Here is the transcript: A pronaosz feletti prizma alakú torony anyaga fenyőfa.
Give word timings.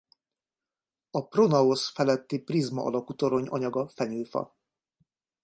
A 1.11 1.21
pronaosz 1.35 1.83
feletti 1.99 2.41
prizma 2.47 2.81
alakú 2.83 3.13
torony 3.15 3.47
anyaga 3.51 3.85
fenyőfa. 3.87 4.53